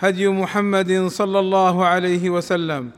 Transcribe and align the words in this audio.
هدي 0.00 0.28
محمد 0.28 1.06
صلى 1.06 1.38
الله 1.38 1.86
عليه 1.86 2.30
وسلم 2.30 2.90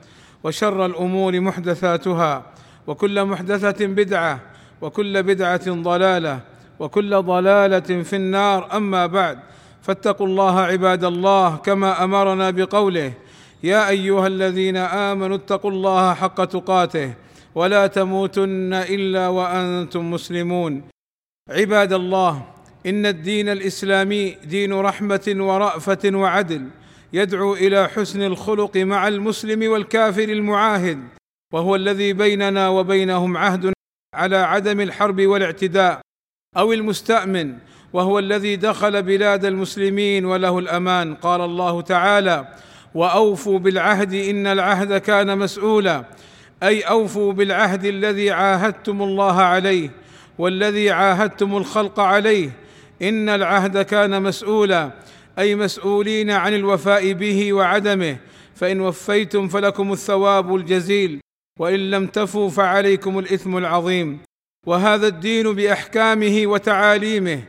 وشر 0.44 0.86
الأمور 0.86 1.40
محدثاتها 1.40 2.42
وكل 2.86 3.24
محدثة 3.24 3.86
بدعة 3.86 4.40
وكل 4.80 5.22
بدعة 5.22 5.66
ضلالة 5.70 6.40
وكل 6.78 7.22
ضلالة 7.22 8.02
في 8.02 8.16
النار. 8.16 8.76
أما 8.76 9.06
بعد 9.06 9.38
فاتقوا 9.82 10.26
الله 10.26 10.60
عباد 10.60 11.04
الله 11.04 11.56
كما 11.56 12.04
أمرنا 12.04 12.50
بقوله 12.50 13.12
يا 13.62 13.88
أيها 13.88 14.26
الذين 14.26 14.76
آمنوا 14.76 15.36
اتقوا 15.36 15.70
الله 15.70 16.14
حق 16.14 16.44
تقاته 16.44 17.14
ولا 17.54 17.86
تموتن 17.86 18.74
إلا 18.74 19.28
وأنتم 19.28 20.10
مسلمون. 20.10 20.82
عباد 21.50 21.92
الله 21.92 22.42
إن 22.86 23.06
الدين 23.06 23.48
الإسلامي 23.48 24.36
دين 24.44 24.72
رحمة 24.72 25.34
ورأفة 25.38 26.04
وعدل 26.14 26.68
يدعو 27.12 27.54
إلى 27.54 27.88
حسن 27.88 28.22
الخلق 28.22 28.76
مع 28.76 29.08
المسلم 29.08 29.70
والكافر 29.70 30.24
المعاهد 30.24 30.98
وهو 31.52 31.76
الذي 31.76 32.12
بيننا 32.12 32.68
وبينهم 32.68 33.36
عهد 33.36 33.72
على 34.14 34.36
عدم 34.36 34.80
الحرب 34.80 35.20
والاعتداء 35.20 36.00
أو 36.56 36.72
المستأمن 36.72 37.58
وهو 37.92 38.18
الذي 38.18 38.56
دخل 38.56 39.02
بلاد 39.02 39.44
المسلمين 39.44 40.24
وله 40.24 40.58
الأمان 40.58 41.14
قال 41.14 41.40
الله 41.40 41.80
تعالى 41.80 42.48
وأوفوا 42.94 43.58
بالعهد 43.58 44.14
إن 44.14 44.46
العهد 44.46 44.96
كان 44.96 45.38
مسؤولا 45.38 46.04
أي 46.62 46.80
أوفوا 46.80 47.32
بالعهد 47.32 47.84
الذي 47.84 48.30
عاهدتم 48.30 49.02
الله 49.02 49.40
عليه 49.42 49.90
والذي 50.38 50.90
عاهدتم 50.90 51.56
الخلق 51.56 52.00
عليه 52.00 52.50
إن 53.02 53.28
العهد 53.28 53.82
كان 53.82 54.22
مسؤولا 54.22 54.90
أي 55.38 55.54
مسؤولين 55.54 56.30
عن 56.30 56.54
الوفاء 56.54 57.12
به 57.12 57.52
وعدمه 57.52 58.16
فإن 58.54 58.80
وفيتم 58.80 59.48
فلكم 59.48 59.92
الثواب 59.92 60.54
الجزيل 60.54 61.20
وإن 61.60 61.90
لم 61.90 62.06
تفوا 62.06 62.50
فعليكم 62.50 63.18
الإثم 63.18 63.56
العظيم. 63.56 64.18
وهذا 64.66 65.06
الدين 65.06 65.52
بأحكامه 65.52 66.42
وتعاليمه 66.46 67.42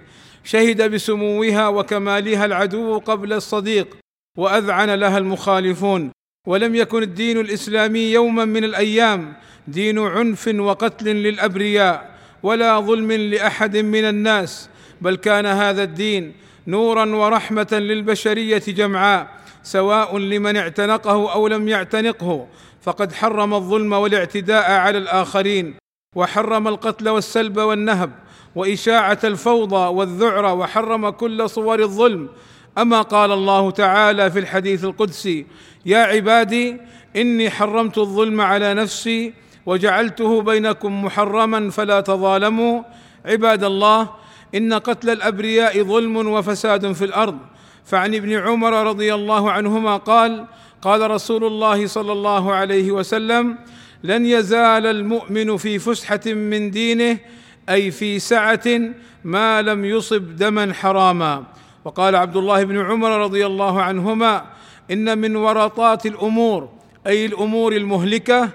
شهد 0.43 0.91
بسموها 0.91 1.67
وكمالها 1.67 2.45
العدو 2.45 2.97
قبل 2.97 3.33
الصديق 3.33 3.97
وأذعن 4.37 4.89
لها 4.89 5.17
المخالفون. 5.17 6.11
ولم 6.47 6.75
يكن 6.75 7.03
الدين 7.03 7.39
الإسلامي 7.39 7.99
يوما 7.99 8.45
من 8.45 8.63
الأيام 8.63 9.33
دين 9.67 9.99
عنف 9.99 10.47
وقتل 10.47 11.05
للأبرياء 11.05 12.15
ولا 12.43 12.79
ظلم 12.79 13.11
لأحد 13.11 13.77
من 13.77 14.05
الناس 14.05 14.69
بل 15.01 15.15
كان 15.15 15.45
هذا 15.45 15.83
الدين 15.83 16.33
نورا 16.67 17.15
ورحمة 17.15 17.67
للبشرية 17.71 18.63
جمعاء 18.67 19.27
سواء 19.63 20.17
لمن 20.17 20.57
اعتنقه 20.57 21.33
أو 21.33 21.47
لم 21.47 21.67
يعتنقه. 21.67 22.47
فقد 22.81 23.13
حرم 23.13 23.53
الظلم 23.53 23.93
والاعتداء 23.93 24.71
على 24.71 24.97
الآخرين 24.97 25.75
وحرم 26.15 26.67
القتل 26.67 27.09
والسلب 27.09 27.57
والنهب 27.57 28.11
وإشاعة 28.55 29.19
الفوضى 29.23 29.87
والذعر 29.87 30.55
وحرم 30.55 31.09
كل 31.09 31.49
صور 31.49 31.79
الظلم. 31.79 32.29
أما 32.77 33.01
قال 33.01 33.31
الله 33.31 33.71
تعالى 33.71 34.31
في 34.31 34.39
الحديث 34.39 34.83
القدسي 34.83 35.45
يا 35.85 35.97
عبادي 35.97 36.77
إني 37.15 37.49
حرمت 37.49 37.97
الظلم 37.97 38.41
على 38.41 38.73
نفسي 38.73 39.33
وجعلته 39.65 40.41
بينكم 40.41 41.05
محرما 41.05 41.69
فلا 41.69 42.01
تظالموا. 42.01 42.83
عباد 43.25 43.63
الله 43.63 44.09
إن 44.55 44.73
قتل 44.73 45.09
الأبرياء 45.09 45.83
ظلم 45.83 46.17
وفساد 46.17 46.91
في 46.91 47.05
الأرض. 47.05 47.37
فعن 47.85 48.15
ابن 48.15 48.33
عمر 48.33 48.87
رضي 48.87 49.13
الله 49.13 49.51
عنهما 49.51 49.97
قال 49.97 50.45
قال 50.81 51.11
رسول 51.11 51.43
الله 51.43 51.87
صلى 51.87 52.11
الله 52.11 52.53
عليه 52.53 52.91
وسلم 52.91 53.57
لن 54.03 54.25
يزال 54.25 54.85
المؤمن 54.87 55.57
في 55.57 55.79
فسحة 55.79 56.25
من 56.25 56.71
دينه 56.71 57.17
أي 57.69 57.91
في 57.91 58.19
سعة 58.19 58.67
ما 59.23 59.61
لم 59.61 59.85
يصب 59.85 60.35
دما 60.35 60.73
حراما. 60.73 61.43
وقال 61.85 62.15
عبد 62.15 62.37
الله 62.37 62.63
بن 62.63 62.77
عمر 62.79 63.11
رضي 63.23 63.45
الله 63.45 63.81
عنهما 63.81 64.45
إن 64.91 65.17
من 65.17 65.35
ورطات 65.35 66.05
الأمور 66.05 66.69
أي 67.07 67.25
الأمور 67.25 67.75
المهلكة 67.75 68.49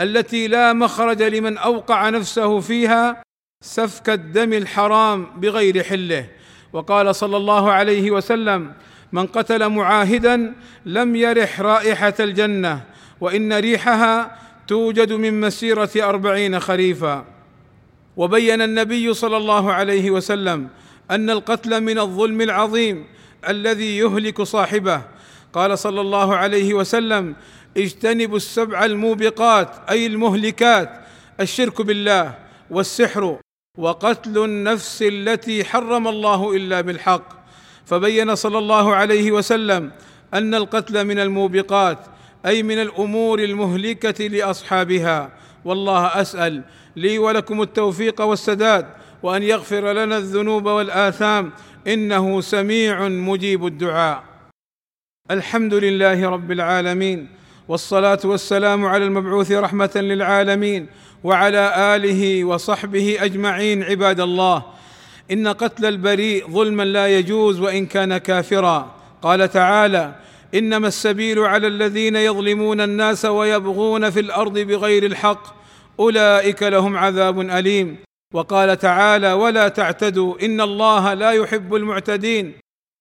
التي 0.00 0.48
لا 0.48 0.72
مخرج 0.72 1.22
لمن 1.22 1.58
أوقع 1.58 2.08
نفسه 2.08 2.60
فيها 2.60 3.23
سفك 3.64 4.10
الدم 4.10 4.52
الحرام 4.52 5.26
بغير 5.40 5.82
حله. 5.82 6.26
وقال 6.72 7.14
صلى 7.14 7.36
الله 7.36 7.72
عليه 7.72 8.10
وسلم 8.10 8.72
من 9.12 9.26
قتل 9.26 9.68
معاهدا 9.68 10.54
لم 10.86 11.16
يرح 11.16 11.60
رائحة 11.60 12.14
الجنة 12.20 12.84
وإن 13.20 13.52
ريحها 13.52 14.38
توجد 14.68 15.12
من 15.12 15.40
مسيرة 15.40 15.90
أربعين 15.96 16.60
خريفا. 16.60 17.24
وبين 18.16 18.62
النبي 18.62 19.14
صلى 19.14 19.36
الله 19.36 19.72
عليه 19.72 20.10
وسلم 20.10 20.68
أن 21.10 21.30
القتل 21.30 21.80
من 21.80 21.98
الظلم 21.98 22.40
العظيم 22.40 23.06
الذي 23.48 23.98
يهلك 23.98 24.42
صاحبه. 24.42 25.02
قال 25.52 25.78
صلى 25.78 26.00
الله 26.00 26.36
عليه 26.36 26.74
وسلم 26.74 27.36
اجتنبوا 27.76 28.36
السبع 28.36 28.84
الموبقات 28.84 29.68
أي 29.90 30.06
المهلكات 30.06 30.90
الشرك 31.40 31.82
بالله 31.82 32.34
والسحر 32.70 33.38
وقتل 33.78 34.44
النفس 34.44 35.02
التي 35.02 35.64
حرم 35.64 36.08
الله 36.08 36.56
إلا 36.56 36.80
بالحق. 36.80 37.44
فبين 37.86 38.34
صلى 38.34 38.58
الله 38.58 38.94
عليه 38.94 39.32
وسلم 39.32 39.90
أن 40.34 40.54
القتل 40.54 41.04
من 41.04 41.18
الموبقات 41.18 41.98
أي 42.46 42.62
من 42.62 42.82
الأمور 42.82 43.38
المهلكة 43.38 44.26
لأصحابها. 44.26 45.32
والله 45.64 46.06
أسأل 46.06 46.62
لي 46.96 47.18
ولكم 47.18 47.62
التوفيق 47.62 48.20
والسداد 48.20 48.86
وأن 49.22 49.42
يغفر 49.42 49.92
لنا 49.92 50.16
الذنوب 50.16 50.66
والآثام. 50.66 51.52
إنه 51.86 52.40
سميع 52.40 53.08
مجيب 53.08 53.66
الدعاء. 53.66 54.24
الحمد 55.30 55.74
لله 55.74 56.28
رب 56.30 56.52
العالمين. 56.52 57.28
والصلاة 57.68 58.18
والسلام 58.24 58.84
على 58.86 59.04
المبعوث 59.04 59.52
رحمة 59.52 59.90
للعالمين 59.96 60.86
وعلى 61.24 61.96
آله 61.96 62.44
وصحبه 62.44 63.16
أجمعين 63.20 63.82
عباد 63.82 64.20
الله. 64.20 64.62
إن 65.30 65.48
قتل 65.48 65.86
البريء 65.86 66.50
ظلما 66.50 66.82
لا 66.82 67.18
يجوز 67.18 67.60
وإن 67.60 67.86
كان 67.86 68.18
كافرا. 68.18 68.94
قال 69.22 69.50
تعالى 69.50 70.14
إنما 70.54 70.88
السبيل 70.88 71.38
على 71.38 71.66
الذين 71.66 72.16
يظلمون 72.16 72.80
الناس 72.80 73.24
ويبغون 73.24 74.10
في 74.10 74.20
الأرض 74.20 74.58
بغير 74.58 75.06
الحق 75.06 75.42
أولئك 76.00 76.62
لهم 76.62 76.96
عذاب 76.96 77.40
أليم. 77.40 77.96
وقال 78.34 78.78
تعالى 78.78 79.32
ولا 79.32 79.68
تعتدوا 79.68 80.44
إن 80.44 80.60
الله 80.60 81.14
لا 81.14 81.30
يحب 81.30 81.74
المعتدين. 81.74 82.52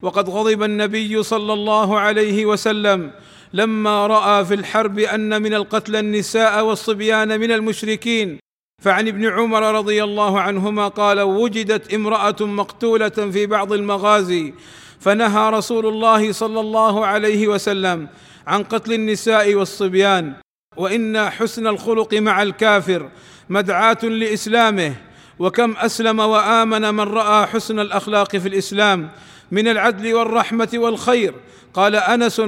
وقد 0.03 0.29
غضب 0.29 0.63
النبي 0.63 1.23
صلى 1.23 1.53
الله 1.53 2.00
عليه 2.00 2.46
وسلم 2.46 3.12
لما 3.53 4.08
رأى 4.08 4.46
في 4.46 4.53
الحرب 4.53 5.00
أن 5.00 5.41
من 5.41 5.53
القتل 5.53 5.96
النساء 5.96 6.66
والصبيان 6.66 7.40
من 7.40 7.52
المشركين 7.52 8.40
فعن 8.82 9.08
ابن 9.08 9.26
عمر 9.26 9.76
رضي 9.76 10.03
الله 10.03 10.41
عنهما 10.41 10.88
قال 10.88 11.22
وجدت 11.22 11.94
امرأة 11.94 12.35
مقتولة 12.41 13.09
في 13.09 13.46
بعض 13.46 13.73
المغازي 13.73 14.53
فنهى 15.00 15.50
رسول 15.50 15.85
الله 15.85 16.32
صلى 16.32 16.59
الله 16.59 17.05
عليه 17.05 17.47
وسلم 17.47 18.08
عن 18.47 18.64
قتل 18.64 18.94
النساء 18.94 19.56
والصبيان 19.56 20.34
وإن 20.78 21.29
حسن 21.29 21.67
الخلق 21.67 22.14
مع 22.14 22.44
الكافر 22.44 23.09
مدعاة 23.49 24.06
لإسلامه 24.06 24.96
وكم 25.40 25.72
أسلم 25.78 26.20
وآمن 26.20 26.94
من 26.94 27.03
رأى 27.03 27.46
حسن 27.47 27.79
الأخلاق 27.79 28.38
في 28.38 28.47
الإسلام 28.47 29.09
من 29.52 29.67
العدل 29.67 30.14
والرحمة 30.14 30.70
والخير. 30.73 31.34
قال 31.73 31.96
أنس 31.96 32.41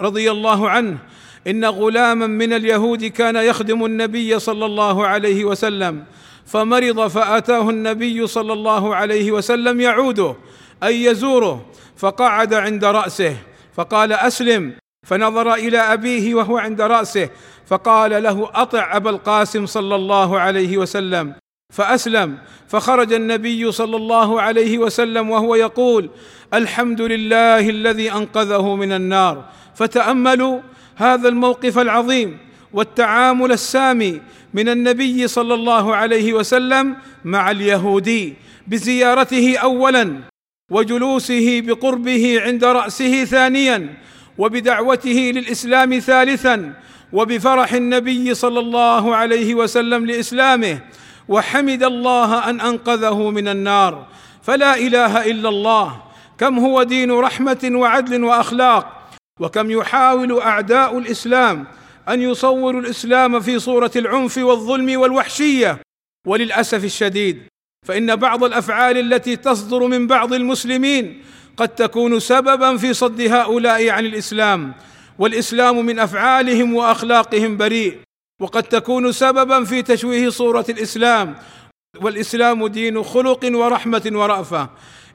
رضي 0.00 0.30
الله 0.30 0.70
عنه 0.70 0.98
إن 1.46 1.64
غلاما 1.64 2.26
من 2.26 2.52
اليهود 2.52 3.04
كان 3.04 3.36
يخدم 3.36 3.84
النبي 3.84 4.38
صلى 4.38 4.66
الله 4.66 5.06
عليه 5.06 5.44
وسلم 5.44 6.04
فمرض 6.46 7.06
فأتاه 7.06 7.70
النبي 7.70 8.26
صلى 8.26 8.52
الله 8.52 8.94
عليه 8.96 9.32
وسلم 9.32 9.80
يعوده 9.80 10.34
أي 10.82 11.04
يزوره 11.04 11.66
فقعد 11.96 12.54
عند 12.54 12.84
رأسه 12.84 13.36
فقال 13.74 14.12
أسلم 14.12 14.72
فنظر 15.06 15.54
إلى 15.54 15.78
أبيه 15.78 16.34
وهو 16.34 16.58
عند 16.58 16.80
رأسه 16.80 17.28
فقال 17.66 18.22
له 18.22 18.50
أطع 18.54 18.96
أبا 18.96 19.10
القاسم 19.10 19.66
صلى 19.66 19.94
الله 19.94 20.38
عليه 20.38 20.78
وسلم. 20.78 21.34
فأسلم. 21.70 22.38
فخرج 22.68 23.12
النبي 23.12 23.72
صلى 23.72 23.96
الله 23.96 24.40
عليه 24.42 24.78
وسلم 24.78 25.30
وهو 25.30 25.54
يقول 25.54 26.10
الحمد 26.54 27.00
لله 27.00 27.70
الذي 27.70 28.12
أنقذه 28.12 28.76
من 28.76 28.92
النار. 28.92 29.44
فتأملوا 29.74 30.60
هذا 30.96 31.28
الموقف 31.28 31.78
العظيم 31.78 32.38
والتعامل 32.72 33.52
السامي 33.52 34.20
من 34.54 34.68
النبي 34.68 35.28
صلى 35.28 35.54
الله 35.54 35.94
عليه 35.94 36.32
وسلم 36.32 36.96
مع 37.24 37.50
اليهودي 37.50 38.34
بزيارته 38.66 39.58
اولا 39.58 40.16
وجلوسه 40.70 41.60
بقربه 41.60 42.40
عند 42.42 42.64
رأسه 42.64 43.24
ثانيا 43.24 43.94
وبدعوته 44.38 45.32
للإسلام 45.34 45.98
ثالثا 45.98 46.74
وبفرح 47.12 47.72
النبي 47.72 48.34
صلى 48.34 48.60
الله 48.60 49.16
عليه 49.16 49.54
وسلم 49.54 50.06
لإسلامه. 50.06 50.78
وحمد 51.30 51.82
الله 51.82 52.50
أن 52.50 52.60
أنقذه 52.60 53.30
من 53.30 53.48
النار. 53.48 54.06
فلا 54.42 54.76
إله 54.76 55.30
إلا 55.30 55.48
الله. 55.48 56.02
كم 56.38 56.58
هو 56.58 56.82
دين 56.82 57.10
رحمة 57.10 57.70
وعدل 57.72 58.24
وأخلاق. 58.24 59.10
وكم 59.40 59.70
يحاول 59.70 60.40
أعداء 60.40 60.98
الإسلام 60.98 61.66
أن 62.08 62.22
يصوروا 62.22 62.80
الإسلام 62.80 63.40
في 63.40 63.58
صورة 63.58 63.90
العنف 63.96 64.38
والظلم 64.38 65.00
والوحشية. 65.00 65.78
وللأسف 66.26 66.84
الشديد 66.84 67.42
فإن 67.86 68.16
بعض 68.16 68.44
الأفعال 68.44 68.98
التي 68.98 69.36
تصدر 69.36 69.86
من 69.86 70.06
بعض 70.06 70.32
المسلمين 70.32 71.22
قد 71.56 71.68
تكون 71.68 72.20
سببا 72.20 72.76
في 72.76 72.94
صد 72.94 73.20
هؤلاء 73.20 73.88
عن 73.88 74.06
الإسلام. 74.06 74.74
والإسلام 75.18 75.86
من 75.86 75.98
أفعالهم 75.98 76.74
وأخلاقهم 76.74 77.56
بريء. 77.56 77.98
وقد 78.40 78.62
تكون 78.62 79.12
سببا 79.12 79.64
في 79.64 79.82
تشويه 79.82 80.28
صورة 80.28 80.64
الإسلام. 80.68 81.34
والإسلام 82.02 82.66
دين 82.66 83.02
خلق 83.02 83.40
ورحمة 83.44 84.10
ورأفة. 84.12 84.68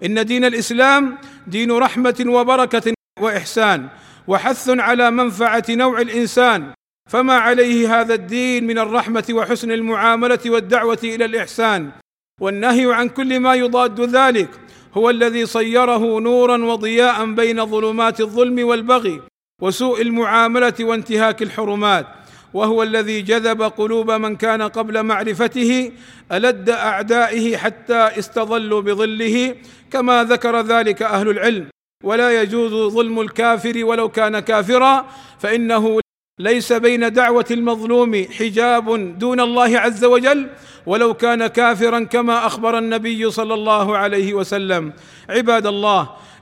إن 0.05 0.25
دين 0.25 0.45
الإسلام 0.45 1.17
دين 1.47 1.71
رحمة 1.71 2.25
وبركة 2.27 2.93
وإحسان. 3.21 3.87
وحث 4.27 4.69
على 4.69 5.11
منفعة 5.11 5.63
نوع 5.69 6.01
الإنسان. 6.01 6.73
فما 7.09 7.33
عليه 7.33 8.01
هذا 8.01 8.13
الدين 8.13 8.67
من 8.67 8.79
الرحمة 8.79 9.25
وحسن 9.31 9.71
المعاملة 9.71 10.39
والدعوة 10.45 10.99
إلى 11.03 11.25
الإحسان. 11.25 11.91
والنهي 12.41 12.93
عن 12.93 13.09
كل 13.09 13.39
ما 13.39 13.55
يضاد 13.55 14.01
ذلك. 14.01 14.49
هو 14.97 15.09
الذي 15.09 15.45
صيره 15.45 16.19
نورا 16.19 16.57
وضياء 16.57 17.25
بين 17.25 17.65
ظلمات 17.65 18.21
الظلم 18.21 18.67
والبغي. 18.67 19.21
وسوء 19.61 20.01
المعاملة 20.01 20.73
وانتهاك 20.81 21.41
الحرمات. 21.41 22.07
وهو 22.55 22.83
الذي 22.83 23.21
جذب 23.21 23.61
قلوب 23.61 24.11
من 24.11 24.35
كان 24.35 24.61
قبل 24.61 25.03
معرفته 25.03 25.91
ألد 26.31 26.69
أعدائه 26.69 27.57
حتى 27.57 28.01
استظلوا 28.19 28.81
بظله 28.81 29.55
كما 29.91 30.23
ذكر 30.23 30.61
ذلك 30.61 31.01
أهل 31.01 31.29
العلم. 31.29 31.65
ولا 32.03 32.41
يجوز 32.41 32.93
ظلم 32.93 33.19
الكافر 33.21 33.85
ولو 33.85 34.09
كان 34.09 34.39
كافرا 34.39 35.05
فإنه 35.39 35.99
ليس 36.39 36.73
بين 36.73 37.13
دعوة 37.13 37.45
المظلوم 37.51 38.25
حجاب 38.39 39.17
دون 39.19 39.39
الله 39.39 39.79
عز 39.79 40.03
وجل 40.05 40.47
ولو 40.85 41.13
كان 41.13 41.47
كافرا 41.47 41.99
كما 41.99 42.45
أخبر 42.45 42.77
النبي 42.77 43.31
صلى 43.31 43.53
الله 43.53 43.97
عليه 43.97 44.33
وسلم. 44.33 44.93
عباد 45.29 45.65
الله 45.67 46.09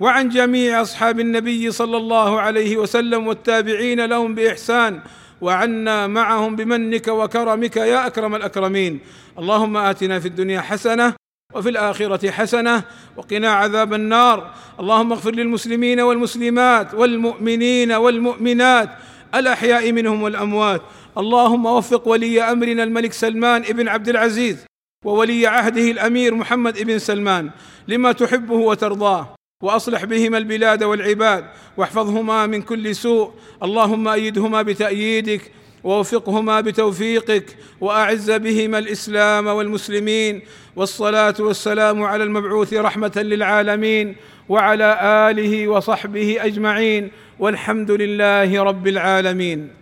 وعن 0.00 0.28
جميع 0.28 0.82
أصحاب 0.82 1.20
النبي 1.20 1.70
صلى 1.70 1.96
الله 1.96 2.40
عليه 2.40 2.76
وسلم 2.76 3.26
والتابعين 3.26 4.04
لهم 4.04 4.34
بإحسان 4.34 5.00
وعنا 5.40 6.06
معهم 6.06 6.56
بمنك 6.56 7.08
وكرمك 7.08 7.76
يا 7.76 8.06
أكرم 8.06 8.34
الأكرمين. 8.34 9.00
اللهم 9.38 9.76
آتنا 9.76 10.20
في 10.20 10.28
الدنيا 10.28 10.60
حسنة 10.60 11.14
وفي 11.54 11.68
الآخرة 11.68 12.30
حسنة 12.30 12.82
وقنا 13.16 13.50
عذاب 13.50 13.94
النار. 13.94 14.50
اللهم 14.80 15.12
اغفر 15.12 15.30
للمسلمين 15.30 16.00
والمسلمات 16.00 16.94
والمؤمنين 16.94 17.92
والمؤمنات 17.92 18.88
الأحياء 19.34 19.92
منهم 19.92 20.22
والأموات. 20.22 20.82
اللهم 21.18 21.66
وفق 21.66 22.08
ولي 22.08 22.42
أمرنا 22.42 22.82
الملك 22.82 23.12
سلمان 23.12 23.62
بن 23.62 23.88
عبد 23.88 24.08
العزيز 24.08 24.64
وولي 25.04 25.46
عهده 25.46 25.90
الأمير 25.90 26.34
محمد 26.34 26.82
بن 26.82 26.98
سلمان 26.98 27.50
لما 27.88 28.12
تحبه 28.12 28.54
وترضاه. 28.54 29.39
وأصلح 29.62 30.04
بهما 30.04 30.38
البلاد 30.38 30.82
والعباد 30.82 31.44
واحفظهما 31.76 32.46
من 32.46 32.62
كل 32.62 32.94
سوء. 32.94 33.30
اللهم 33.62 34.08
أيدهما 34.08 34.62
بتأييدك 34.62 35.52
ووفقهما 35.84 36.60
بتوفيقك 36.60 37.56
وأعز 37.80 38.30
بهما 38.30 38.78
الإسلام 38.78 39.46
والمسلمين. 39.46 40.42
والصلاة 40.76 41.34
والسلام 41.38 42.02
على 42.02 42.24
المبعوث 42.24 42.74
رحمة 42.74 43.12
للعالمين 43.16 44.16
وعلى 44.48 44.98
آله 45.30 45.68
وصحبه 45.68 46.36
أجمعين. 46.40 47.10
والحمد 47.38 47.90
لله 47.90 48.62
رب 48.62 48.86
العالمين. 48.88 49.79